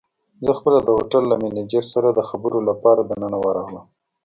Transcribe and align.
زه 0.45 0.51
خپله 0.59 0.79
د 0.83 0.89
هوټل 0.97 1.23
له 1.31 1.35
مېنېجر 1.41 1.83
سره 1.93 2.09
د 2.13 2.19
خبرو 2.29 2.59
لپاره 2.69 3.01
دننه 3.03 3.37
ورغلم. 3.45 3.85